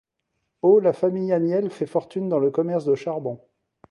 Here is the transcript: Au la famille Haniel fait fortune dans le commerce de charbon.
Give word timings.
Au 0.63 0.79
la 0.79 0.93
famille 0.93 1.31
Haniel 1.31 1.69
fait 1.69 1.85
fortune 1.85 2.27
dans 2.27 2.39
le 2.39 2.49
commerce 2.49 2.85
de 2.85 2.95
charbon. 2.95 3.39